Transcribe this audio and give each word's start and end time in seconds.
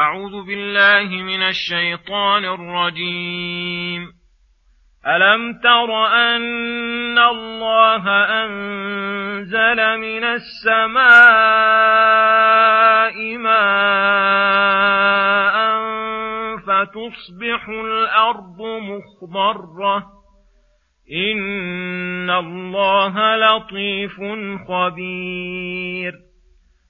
أعوذ 0.00 0.46
بالله 0.46 1.22
من 1.22 1.42
الشيطان 1.42 2.44
الرجيم. 2.44 4.12
ألم 5.06 5.60
تر 5.62 6.06
أن 6.06 7.18
الله 7.18 8.08
أنزل 8.44 9.98
من 9.98 10.24
السماء 10.24 11.06
ماء 13.36 13.90
فتصبح 16.56 17.68
الأرض 17.68 18.62
مخضرة؟ 18.62 20.06
إن 21.32 22.30
الله 22.30 23.36
لطيف 23.36 24.16
خبير. 24.68 26.29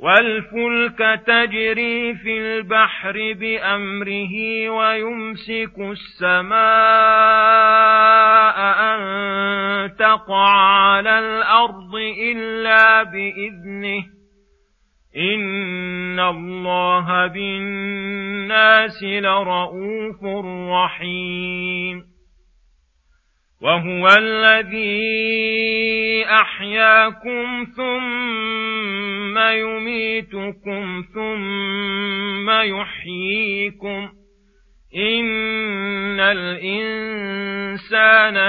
والفلك 0.00 1.20
تجري 1.26 2.14
في 2.14 2.38
البحر 2.38 3.32
بأمره 3.40 4.68
ويمسك 4.70 5.78
السماء 5.78 6.54
أن 8.80 9.96
تقع 9.96 10.50
على 10.50 11.18
الأرض 11.18 11.94
إلا 12.20 13.02
بإذنه. 13.02 14.04
إن 15.16 16.20
الله 16.20 17.26
بالناس 17.26 19.02
لرؤوف 19.02 20.24
رحيم. 20.70 22.13
وهو 23.60 24.08
الذي 24.08 25.14
احياكم 26.26 27.66
ثم 27.76 29.38
يميتكم 29.38 31.04
ثم 31.14 32.50
يحييكم 32.50 34.08
ان 34.96 36.20
الانسان 36.20 37.34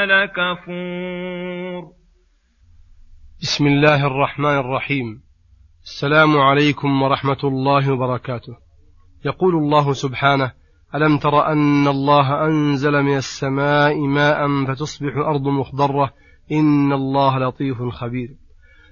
لكفور. 0.10 1.84
بسم 3.42 3.68
الله 3.68 4.08
الرحمن 4.08 4.58
الرحيم. 4.60 5.24
السلام 5.84 6.38
عليكم 6.38 7.02
ورحمه 7.02 7.40
الله 7.44 7.94
وبركاته. 7.94 8.58
يقول 9.26 9.56
الله 9.56 9.94
سبحانه 9.94 10.65
ألم 10.96 11.18
تر 11.18 11.46
أن 11.52 11.88
الله 11.88 12.46
أنزل 12.46 13.04
من 13.04 13.18
السماء 13.18 14.00
ماء 14.00 14.66
فتصبح 14.66 15.16
الأرض 15.16 15.48
مخضرة؟ 15.48 16.14
إن 16.52 16.94
الله 16.94 17.40
لطيف 17.40 17.82
خبير. 17.82 18.30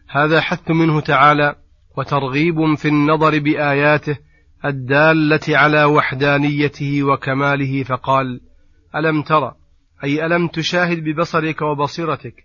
هذا 0.09 0.41
حث 0.41 0.71
منه 0.71 0.99
تعالى 0.99 1.55
وترغيب 1.97 2.75
في 2.75 2.87
النظر 2.87 3.39
بآياته 3.39 4.17
الدالة 4.65 5.57
على 5.57 5.83
وحدانيته 5.83 7.03
وكماله 7.03 7.83
فقال 7.83 8.41
ألم 8.95 9.21
تر 9.21 9.53
أي 10.03 10.25
ألم 10.25 10.47
تشاهد 10.47 11.03
ببصرك 11.03 11.61
وبصيرتك 11.61 12.35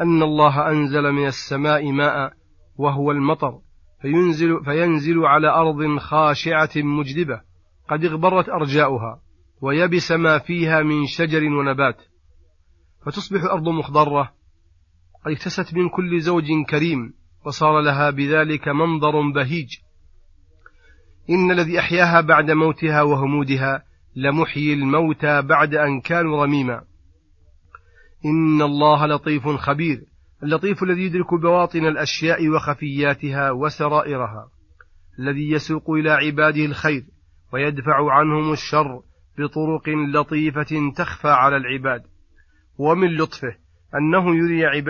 أن 0.00 0.22
الله 0.22 0.70
أنزل 0.70 1.12
من 1.12 1.26
السماء 1.26 1.92
ماء 1.92 2.32
وهو 2.76 3.10
المطر 3.10 3.58
فينزل, 4.02 4.64
فينزل 4.64 5.18
على 5.18 5.48
أرض 5.48 5.98
خاشعة 5.98 6.70
مجدبة 6.76 7.47
قد 7.88 8.04
اغبرت 8.04 8.48
أرجاؤها 8.48 9.20
ويبس 9.62 10.12
ما 10.12 10.38
فيها 10.38 10.82
من 10.82 11.06
شجر 11.06 11.44
ونبات 11.44 11.96
فتصبح 13.06 13.42
الأرض 13.42 13.68
مخضرة 13.68 14.32
قد 15.24 15.32
اكتست 15.32 15.74
من 15.74 15.88
كل 15.88 16.20
زوج 16.20 16.44
كريم 16.70 17.14
وصار 17.46 17.80
لها 17.80 18.10
بذلك 18.10 18.68
منظر 18.68 19.30
بهيج. 19.34 19.68
إن 21.30 21.50
الذي 21.50 21.78
أحياها 21.78 22.20
بعد 22.20 22.50
موتها 22.50 23.02
وهمودها 23.02 23.82
لمحيي 24.16 24.74
الموتى 24.74 25.42
بعد 25.42 25.74
أن 25.74 26.00
كانوا 26.00 26.44
رميما. 26.44 26.82
إن 28.24 28.62
الله 28.62 29.06
لطيف 29.06 29.48
خبير 29.48 30.04
اللطيف 30.42 30.82
الذي 30.82 31.02
يدرك 31.02 31.34
بواطن 31.34 31.86
الأشياء 31.86 32.48
وخفياتها 32.48 33.50
وسرائرها 33.50 34.50
الذي 35.18 35.50
يسوق 35.50 35.90
إلى 35.90 36.10
عباده 36.10 36.64
الخير 36.64 37.04
ويدفع 37.52 38.12
عنهم 38.12 38.52
الشر 38.52 39.02
بطرق 39.38 39.88
لطيفة 39.88 40.92
تخفى 40.96 41.28
على 41.28 41.56
العباد. 41.56 42.02
ومن 42.78 43.16
لطفه 43.16 43.56
أنه 43.94 44.36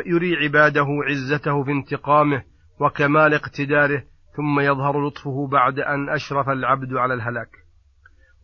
يري 0.06 0.36
عباده 0.36 0.86
عزته 1.08 1.64
في 1.64 1.70
انتقامه 1.70 2.42
وكمال 2.80 3.34
اقتداره 3.34 4.02
ثم 4.36 4.60
يظهر 4.60 5.06
لطفه 5.06 5.46
بعد 5.46 5.78
أن 5.78 6.08
أشرف 6.08 6.48
العبد 6.48 6.94
على 6.94 7.14
الهلاك. 7.14 7.50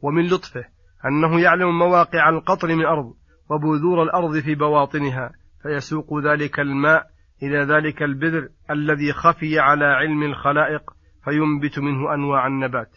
ومن 0.03 0.27
لطفه 0.27 0.65
أنه 1.07 1.41
يعلم 1.41 1.79
مواقع 1.79 2.29
القطر 2.29 2.69
من 2.69 2.81
الأرض 2.81 3.15
وبذور 3.51 4.03
الأرض 4.03 4.39
في 4.39 4.55
بواطنها 4.55 5.33
فيسوق 5.63 6.19
ذلك 6.25 6.61
الماء 6.61 7.07
إلى 7.43 7.59
ذلك 7.59 8.03
البذر 8.03 8.49
الذي 8.71 9.13
خفي 9.13 9.59
على 9.59 9.85
علم 9.85 10.23
الخلائق 10.23 10.91
فينبت 11.25 11.79
منه 11.79 12.15
أنواع 12.15 12.47
النبات. 12.47 12.91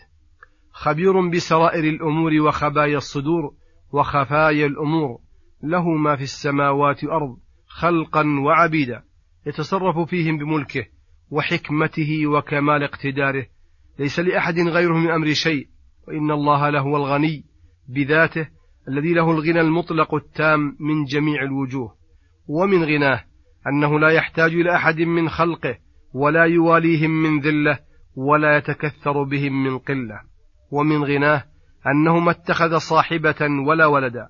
خبير 0.79 1.29
بسرائر 1.29 1.83
الأمور 1.83 2.33
وخبايا 2.41 2.97
الصدور 2.97 3.53
وخفايا 3.91 4.65
الأمور. 4.65 5.19
له 5.63 5.89
ما 5.89 6.15
في 6.15 6.21
السماوات 6.21 7.03
والأرض 7.03 7.37
خلقا 7.67 8.25
وعبيدا 8.45 9.03
يتصرف 9.45 10.09
فيهم 10.09 10.37
بملكه 10.37 10.85
وحكمته 11.29 12.27
وكمال 12.27 12.83
اقتداره. 12.83 13.45
ليس 13.99 14.19
لأحد 14.19 14.59
غيره 14.59 14.93
من 14.93 15.11
أمر 15.11 15.33
شيء 15.33 15.67
وإن 16.07 16.31
الله 16.31 16.69
لهو 16.69 16.97
الغني 16.97 17.45
بذاته 17.89 18.47
الذي 18.87 19.13
له 19.13 19.31
الغنى 19.31 19.61
المطلق 19.61 20.15
التام 20.15 20.59
من 20.79 21.03
جميع 21.03 21.43
الوجوه. 21.43 21.95
ومن 22.47 22.83
غناه 22.83 23.23
أنه 23.67 23.99
لا 23.99 24.09
يحتاج 24.09 24.53
إلى 24.53 24.75
أحد 24.75 25.01
من 25.01 25.29
خلقه 25.29 25.77
ولا 26.13 26.43
يواليهم 26.43 27.11
من 27.11 27.39
ذلة 27.39 27.79
ولا 28.15 28.57
يتكثر 28.57 29.23
بهم 29.23 29.63
من 29.63 29.77
قلة. 29.77 30.36
ومن 30.71 31.03
غناه 31.03 31.43
أنه 31.87 32.19
ما 32.19 32.31
اتخذ 32.31 32.77
صاحبة 32.77 33.47
ولا 33.67 33.85
ولدا. 33.85 34.27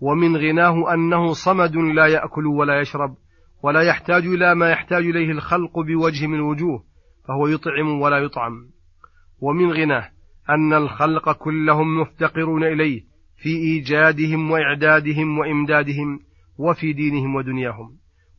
ومن 0.00 0.36
غناه 0.36 0.94
أنه 0.94 1.32
صمد 1.32 1.76
لا 1.76 2.06
يأكل 2.06 2.46
ولا 2.46 2.80
يشرب 2.80 3.16
ولا 3.62 3.82
يحتاج 3.82 4.26
إلى 4.26 4.54
ما 4.54 4.70
يحتاج 4.70 5.06
إليه 5.06 5.30
الخلق 5.30 5.78
بوجه 5.78 6.26
من 6.26 6.34
الوجوه 6.34 6.84
فهو 7.28 7.46
يطعم 7.46 8.00
ولا 8.00 8.18
يطعم. 8.18 8.52
ومن 9.40 9.72
غناه 9.72 10.08
أن 10.50 10.72
الخلق 10.72 11.32
كلهم 11.32 12.00
مفتقرون 12.00 12.64
إليه 12.64 13.00
في 13.36 13.48
إيجادهم 13.48 14.50
وإعدادهم 14.50 15.38
وإمدادهم 15.38 16.20
وفي 16.58 16.92
دينهم 16.92 17.34
ودنياهم. 17.34 17.96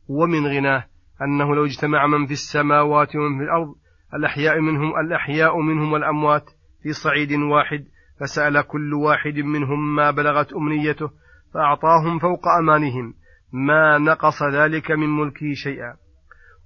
ومن 0.08 0.46
غناه 0.46 0.84
أنه 1.22 1.54
لو 1.54 1.64
اجتمع 1.64 2.06
من 2.06 2.26
في 2.26 2.32
السماوات 2.32 3.16
ومن 3.16 3.38
في 3.38 3.44
الأرض 3.44 3.74
الأحياء 4.14 4.60
منهم 4.60 4.98
الأحياء 5.00 5.60
منهم 5.60 5.92
والأموات 5.92 6.50
في 6.84 6.92
صعيد 6.92 7.32
واحد 7.32 7.84
فسأل 8.20 8.62
كل 8.62 8.94
واحد 8.94 9.34
منهم 9.34 9.96
ما 9.96 10.10
بلغت 10.10 10.52
أمنيته 10.52 11.10
فأعطاهم 11.54 12.18
فوق 12.18 12.48
أمانهم 12.48 13.14
ما 13.52 13.98
نقص 13.98 14.42
ذلك 14.42 14.90
من 14.90 15.08
ملكه 15.16 15.54
شيئا. 15.54 15.96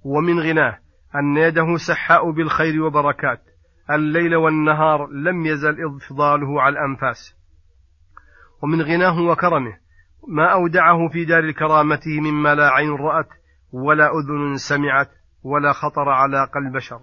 ومن 0.03 0.39
غناه 0.39 0.77
أن 1.15 1.37
يده 1.37 1.75
سحاء 1.87 2.31
بالخير 2.31 2.81
وبركات 2.81 3.41
الليل 3.91 4.35
والنهار 4.35 5.07
لم 5.07 5.45
يزل 5.45 5.75
إفضاله 5.85 6.61
على 6.61 6.73
الأنفاس. 6.73 7.35
ومن 8.63 8.81
غناه 8.81 9.21
وكرمه 9.21 9.77
ما 10.27 10.53
أودعه 10.53 11.07
في 11.07 11.25
دار 11.25 11.51
كرامته 11.51 12.21
مما 12.21 12.55
لا 12.55 12.69
عين 12.69 12.91
رأت 12.91 13.29
ولا 13.71 14.05
أذن 14.05 14.57
سمعت 14.57 15.09
ولا 15.43 15.73
خطر 15.73 16.09
على 16.09 16.43
قلب 16.43 16.73
بشر. 16.75 16.99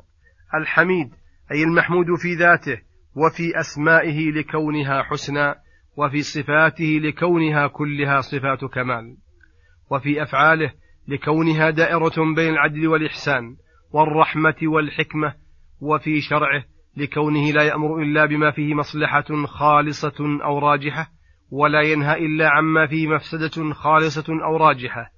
الحميد 0.55 1.11
أي 1.53 1.63
المحمود 1.63 2.07
في 2.23 2.35
ذاته 2.35 2.86
وفي 3.17 3.61
أسمائه 3.61 4.31
لكونها 4.31 5.03
حسنى 5.03 5.55
وفي 5.97 6.23
صفاته 6.23 7.01
لكونها 7.03 7.67
كلها 7.67 8.21
صفات 8.21 8.65
كمال 8.65 9.17
وفي 9.91 10.23
أفعاله 10.23 10.73
لكونها 11.09 11.71
دائرة 11.71 12.35
بين 12.37 12.53
العدل 12.53 12.89
والإحسان 12.89 13.57
والرحمة 13.93 14.57
والحكمة 14.63 15.35
وفي 15.81 16.21
شرعه 16.21 16.65
لكونه 16.97 17.51
لا 17.53 17.63
يأمر 17.63 18.03
إلا 18.03 18.27
بما 18.27 18.51
فيه 18.51 18.75
مصلحة 18.75 19.47
خالصة 19.47 20.45
أو 20.45 20.59
راجحة 20.59 21.09
ولا 21.51 21.81
ينهى 21.81 22.27
إلا 22.27 22.49
عما 22.49 22.87
فيه 22.87 23.07
مفسدة 23.07 23.73
خالصة 23.73 24.45
أو 24.45 24.57
راجحة 24.57 25.11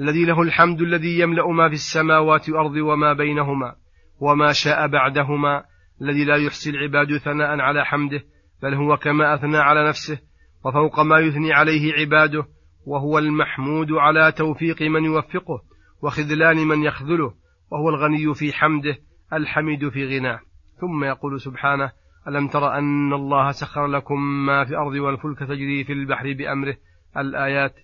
الذي 0.00 0.24
له 0.24 0.42
الحمد 0.42 0.80
الذي 0.80 1.18
يملأ 1.18 1.48
ما 1.48 1.68
في 1.68 1.74
السماوات 1.74 2.50
والأرض 2.50 2.76
وما 2.76 3.12
بينهما 3.12 3.74
وما 4.20 4.52
شاء 4.52 4.86
بعدهما 4.86 5.64
الذي 6.04 6.24
لا 6.24 6.36
يحصي 6.36 6.70
العباد 6.70 7.16
ثناء 7.16 7.60
على 7.60 7.84
حمده 7.84 8.22
بل 8.62 8.74
هو 8.74 8.96
كما 8.96 9.34
أثنى 9.34 9.56
على 9.56 9.88
نفسه 9.88 10.18
وفوق 10.64 11.00
ما 11.00 11.18
يثني 11.18 11.52
عليه 11.52 11.92
عباده 11.92 12.46
وهو 12.86 13.18
المحمود 13.18 13.92
على 13.92 14.32
توفيق 14.32 14.82
من 14.82 15.04
يوفقه 15.04 15.62
وخذلان 16.02 16.56
من 16.56 16.82
يخذله 16.82 17.34
وهو 17.70 17.88
الغني 17.88 18.34
في 18.34 18.52
حمده 18.52 18.96
الحميد 19.32 19.88
في 19.88 20.06
غناه. 20.06 20.40
ثم 20.80 21.04
يقول 21.04 21.40
سبحانه 21.40 21.92
ألم 22.28 22.48
تر 22.48 22.78
أن 22.78 23.12
الله 23.12 23.50
سخر 23.50 23.86
لكم 23.86 24.20
ما 24.46 24.64
في 24.64 24.70
الأرض 24.70 24.92
والفلك 24.92 25.38
تجري 25.38 25.84
في 25.84 25.92
البحر 25.92 26.32
بأمره؟ 26.32 26.76
الآيات 27.16 27.74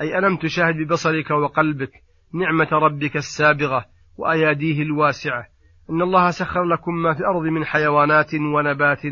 أي 0.00 0.18
ألم 0.18 0.36
تشاهد 0.36 0.74
ببصرك 0.74 1.30
وقلبك 1.30 1.92
نعمة 2.34 2.68
ربك 2.72 3.16
السابغة 3.16 3.84
وأياديه 4.16 4.82
الواسعة؟ 4.82 5.46
إن 5.90 6.02
الله 6.02 6.30
سخر 6.30 6.64
لكم 6.64 6.94
ما 6.94 7.14
في 7.14 7.20
الأرض 7.20 7.42
من 7.42 7.64
حيوانات 7.64 8.34
ونبات 8.34 9.02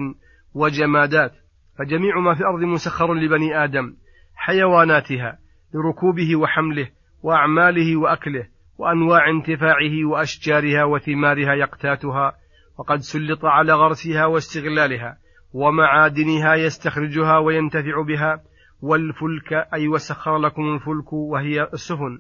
وجمادات 0.55 1.33
فجميع 1.79 2.19
ما 2.19 2.35
في 2.35 2.41
الأرض 2.41 2.61
مسخر 2.61 3.15
لبني 3.15 3.65
آدم 3.65 3.95
حيواناتها 4.35 5.39
لركوبه 5.75 6.37
وحمله 6.37 6.89
وأعماله 7.23 7.97
وأكله 7.97 8.49
وأنواع 8.79 9.31
انتفاعه 9.31 10.05
وأشجارها 10.05 10.85
وثمارها 10.85 11.55
يقتاتها 11.55 12.33
وقد 12.79 12.99
سلط 12.99 13.45
على 13.45 13.73
غرسها 13.73 14.27
واستغلالها 14.27 15.19
ومعادنها 15.53 16.55
يستخرجها 16.55 17.39
وينتفع 17.39 18.03
بها 18.03 18.43
والفلك 18.83 19.53
أي 19.75 19.89
وسخر 19.89 20.39
لكم 20.39 20.75
الفلك 20.75 21.13
وهي 21.13 21.63
السفن 21.63 22.19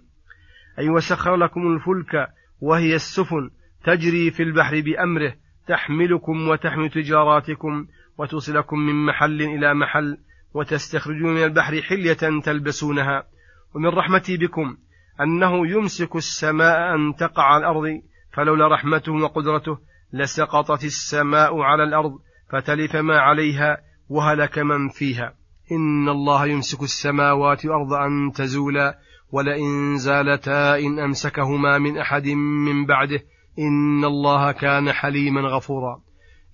أي 0.78 0.88
وسخر 0.88 1.36
لكم 1.36 1.60
الفلك 1.74 2.28
وهي 2.60 2.94
السفن 2.94 3.50
تجري 3.88 4.30
في 4.30 4.42
البحر 4.42 4.80
بأمره 4.80 5.34
تحملكم 5.68 6.48
وتحمل 6.48 6.90
تجاراتكم 6.90 7.86
وتوصلكم 8.18 8.78
من 8.78 9.06
محل 9.06 9.42
إلى 9.42 9.74
محل 9.74 10.18
وتستخرجون 10.54 11.34
من 11.34 11.44
البحر 11.44 11.82
حلية 11.82 12.40
تلبسونها. 12.44 13.22
ومن 13.74 13.88
رحمتي 13.88 14.36
بكم 14.36 14.76
أنه 15.20 15.66
يمسك 15.66 16.16
السماء 16.16 16.94
أن 16.94 17.14
تقع 17.14 17.42
على 17.42 17.60
الأرض 17.60 18.02
فلولا 18.32 18.74
رحمته 18.74 19.12
وقدرته 19.12 19.78
لسقطت 20.12 20.84
السماء 20.84 21.60
على 21.60 21.84
الأرض 21.84 22.12
فتلف 22.52 22.96
ما 22.96 23.18
عليها 23.18 23.78
وهلك 24.08 24.58
من 24.58 24.88
فيها. 24.88 25.34
إن 25.72 26.08
الله 26.08 26.46
يمسك 26.46 26.82
السماوات 26.82 27.66
والأرض 27.66 27.92
أن 27.92 28.32
تزولا 28.32 28.98
ولئن 29.32 29.96
زالتا 29.96 30.78
إن 30.78 30.98
أمسكهما 30.98 31.78
من 31.78 31.98
أحد 31.98 32.28
من 32.66 32.86
بعده. 32.86 33.20
إن 33.58 34.04
الله 34.04 34.52
كان 34.52 34.92
حليما 34.92 35.40
غفورا. 35.40 36.00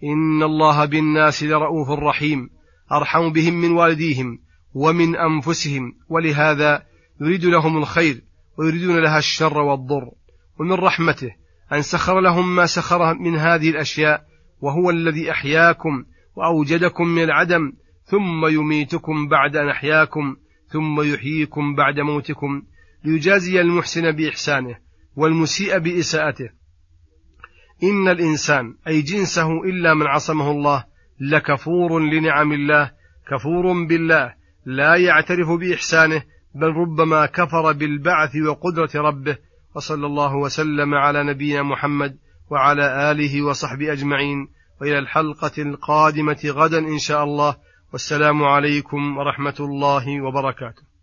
إن 0.04 0.42
الله 0.42 0.84
بالناس 0.84 1.42
لرؤوف 1.42 1.90
رحيم. 1.90 2.50
أرحم 2.92 3.32
بهم 3.32 3.54
من 3.54 3.70
والديهم 3.70 4.38
ومن 4.74 5.16
أنفسهم 5.16 5.92
ولهذا 6.08 6.82
يريد 7.20 7.44
لهم 7.44 7.76
الخير 7.76 8.20
ويريدون 8.58 8.98
لها 8.98 9.18
الشر 9.18 9.58
والضر. 9.58 10.10
ومن 10.60 10.72
رحمته 10.72 11.30
أن 11.72 11.82
سخر 11.82 12.20
لهم 12.20 12.56
ما 12.56 12.66
سخر 12.66 13.14
من 13.14 13.36
هذه 13.36 13.70
الأشياء 13.70 14.24
وهو 14.60 14.90
الذي 14.90 15.30
أحياكم 15.30 16.04
وأوجدكم 16.36 17.08
من 17.08 17.22
العدم 17.22 17.72
ثم 18.04 18.46
يميتكم 18.46 19.28
بعد 19.28 19.56
أن 19.56 19.68
أحياكم 19.68 20.36
ثم 20.68 21.00
يحييكم 21.00 21.74
بعد 21.74 22.00
موتكم. 22.00 22.62
ليجازي 23.04 23.60
المحسن 23.60 24.12
بإحسانه 24.12 24.78
والمسيء 25.16 25.78
بإساءته. 25.78 26.63
إن 27.82 28.08
الإنسان 28.08 28.74
أي 28.88 29.02
جنسه 29.02 29.64
إلا 29.64 29.94
من 29.94 30.06
عصمه 30.06 30.50
الله 30.50 30.84
لكفور 31.20 32.00
لنعم 32.00 32.52
الله 32.52 32.90
كفور 33.30 33.86
بالله 33.88 34.34
لا 34.66 34.96
يعترف 34.96 35.50
بإحسانه 35.50 36.22
بل 36.54 36.68
ربما 36.68 37.26
كفر 37.26 37.72
بالبعث 37.72 38.36
وقدرة 38.36 38.90
ربه 38.94 39.38
وصلى 39.74 40.06
الله 40.06 40.36
وسلم 40.36 40.94
على 40.94 41.24
نبينا 41.24 41.62
محمد 41.62 42.18
وعلى 42.50 43.10
آله 43.10 43.42
وصحبه 43.42 43.92
أجمعين 43.92 44.48
وإلى 44.80 44.98
الحلقة 44.98 45.62
القادمة 45.62 46.40
غدا 46.44 46.78
إن 46.78 46.98
شاء 46.98 47.24
الله 47.24 47.56
والسلام 47.92 48.44
عليكم 48.44 49.16
ورحمة 49.16 49.56
الله 49.60 50.20
وبركاته. 50.22 50.93